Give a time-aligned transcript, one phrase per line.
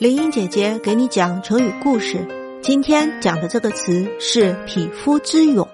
[0.00, 2.24] 林英姐姐给你讲成语故事。
[2.62, 5.68] 今天讲的这个词是“匹夫之勇”，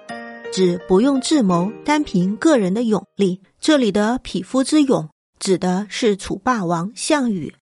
[0.51, 3.39] 指不用智谋，单凭个人的勇力。
[3.59, 5.07] 这里的“匹夫之勇”
[5.37, 7.53] 指的是楚霸王项羽。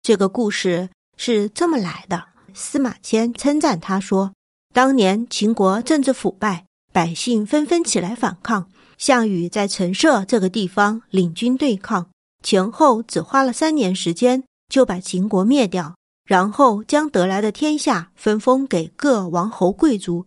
[0.00, 2.24] 这个故事是这么来的：
[2.54, 4.32] 司马迁称赞他说，
[4.72, 6.64] 当年秦国政治腐败，
[6.94, 12.08] 百姓纷纷起来反抗，项羽在陈涉这个地方领军对抗，
[12.42, 15.94] 前后只花了三年时间，就把秦国灭掉。
[16.26, 20.26] 然后将得来的天下分封给各王侯贵族，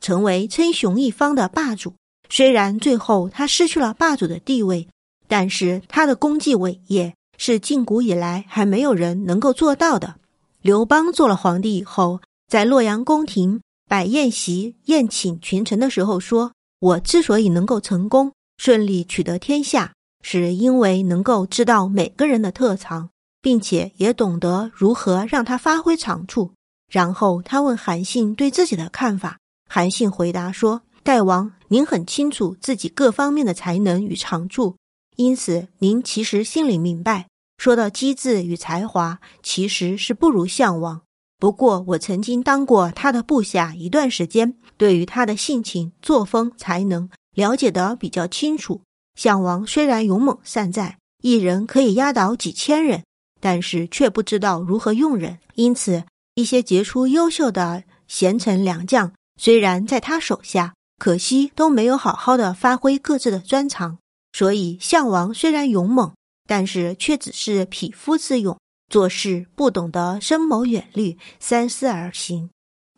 [0.00, 1.94] 成为称雄一方的霸主。
[2.28, 4.86] 虽然最后他失去了霸主的地位，
[5.26, 10.16] 但是他的功绩伟业是近古以来还没有人能够做到的。
[10.60, 23.08] 刘邦做了皇帝以后，在洛阳宫廷摆宴席宴请群臣的时候说：“我之所以能够成功顺利取得天下，是因为能够知道每个人的特长。”
[23.40, 26.52] 并且也懂得如何让他发挥长处。
[26.90, 34.76] 然后他问韩信对自己的看法，韩信回答说：“大王，您很清楚自己各方面的才能与长处，
[35.16, 41.02] 因此您其实心里明白，说到机智与才华，其实是不如项王。
[41.38, 48.80] 不过我曾经当过他的部下一段时间，对于他的性情、作风、才能了解得比较清楚。
[49.14, 53.02] 项王虽然勇猛善战，一人可以压倒几千人。”
[53.40, 63.98] 但是却不知道如何用人，因此一些杰出优秀的贤臣良将，虽然在他手下，可惜都没有好好的发挥各自的专长。
[64.32, 66.12] 所以项王虽然勇猛，
[66.46, 68.58] 但是却只是匹夫之勇，
[68.88, 72.50] 做事不懂得深谋远虑、三思而行。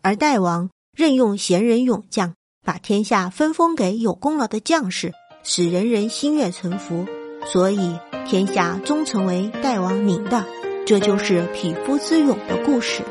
[0.03, 7.07] 而代王任用贤人勇将，把天下分封给有功劳的将士，使人人心悦诚服。
[7.47, 7.99] 所以。
[8.27, 10.45] 天下终成为代王您的，
[10.87, 13.03] 这就是匹夫之勇的故事。